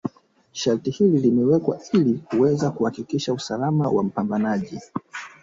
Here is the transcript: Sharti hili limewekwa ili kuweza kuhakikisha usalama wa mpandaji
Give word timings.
Sharti 0.53 0.89
hili 0.91 1.19
limewekwa 1.19 1.79
ili 1.93 2.13
kuweza 2.13 2.71
kuhakikisha 2.71 3.33
usalama 3.33 3.89
wa 3.89 4.03
mpandaji 4.03 4.79